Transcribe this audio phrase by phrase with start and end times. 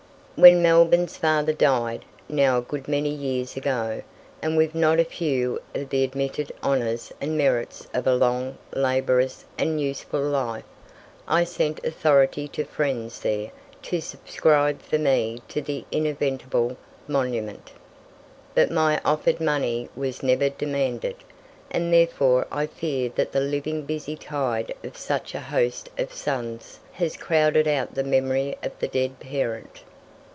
[0.37, 4.01] When Melbourne's father died, now a good many years ago,
[4.41, 9.45] and with not a few of the admitted honours and merits of a long, laborious,
[9.59, 10.63] and useful life,
[11.27, 13.51] I sent authority to friends there
[13.83, 16.75] to subscribe for me to the inevitable
[17.07, 17.73] monument.
[18.55, 21.17] But my offered money was never demanded,
[21.69, 26.79] and therefore I fear that the living busy tide of such a host of sons
[26.93, 29.83] has crowded out the memory of the dead parent.